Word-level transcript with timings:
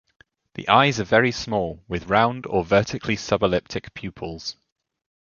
The 0.55 0.67
eyes 0.67 0.99
are 0.99 1.03
very 1.03 1.31
small, 1.31 1.83
with 1.87 2.07
round 2.07 2.47
or 2.47 2.63
vertically 2.65 3.15
subelliptic 3.15 3.93
pupils. 3.93 4.55